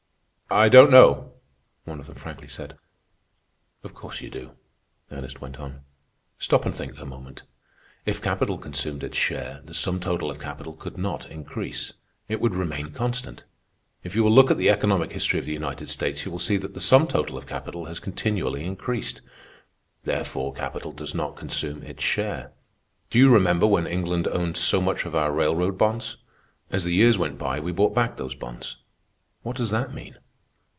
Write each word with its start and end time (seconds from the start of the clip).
"I 0.53 0.67
don't 0.67 0.91
know," 0.91 1.35
one 1.85 2.01
of 2.01 2.07
them 2.07 2.17
frankly 2.17 2.49
said. 2.49 2.77
"Of 3.85 3.93
course 3.93 4.19
you 4.19 4.29
do," 4.29 4.51
Ernest 5.09 5.39
went 5.39 5.55
on. 5.61 5.83
"Stop 6.39 6.65
and 6.65 6.75
think 6.75 6.97
a 6.99 7.05
moment. 7.05 7.43
If 8.05 8.21
capital 8.21 8.57
consumed 8.57 9.01
its 9.01 9.17
share, 9.17 9.61
the 9.63 9.73
sum 9.73 10.01
total 10.01 10.29
of 10.29 10.41
capital 10.41 10.73
could 10.73 10.97
not 10.97 11.25
increase. 11.31 11.93
It 12.27 12.41
would 12.41 12.53
remain 12.53 12.91
constant. 12.91 13.45
If 14.03 14.13
you 14.13 14.25
will 14.25 14.33
look 14.33 14.51
at 14.51 14.57
the 14.57 14.69
economic 14.69 15.13
history 15.13 15.39
of 15.39 15.45
the 15.45 15.53
United 15.53 15.87
States, 15.87 16.25
you 16.25 16.31
will 16.31 16.37
see 16.37 16.57
that 16.57 16.73
the 16.73 16.81
sum 16.81 17.07
total 17.07 17.37
of 17.37 17.47
capital 17.47 17.85
has 17.85 18.01
continually 18.01 18.65
increased. 18.65 19.21
Therefore 20.03 20.53
capital 20.53 20.91
does 20.91 21.15
not 21.15 21.37
consume 21.37 21.81
its 21.81 22.03
share. 22.03 22.51
Do 23.09 23.17
you 23.19 23.31
remember 23.33 23.65
when 23.67 23.87
England 23.87 24.27
owned 24.27 24.57
so 24.57 24.81
much 24.81 25.05
of 25.05 25.15
our 25.15 25.31
railroad 25.31 25.77
bonds? 25.77 26.17
As 26.69 26.83
the 26.83 26.93
years 26.93 27.17
went 27.17 27.37
by, 27.37 27.61
we 27.61 27.71
bought 27.71 27.95
back 27.95 28.17
those 28.17 28.35
bonds. 28.35 28.75
What 29.43 29.55
does 29.55 29.69
that 29.71 29.93
mean? 29.93 30.17